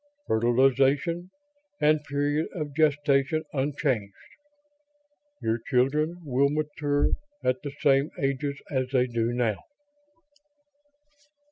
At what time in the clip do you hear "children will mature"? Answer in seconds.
5.59-7.11